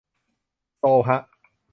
[0.77, 1.19] โซลฮะ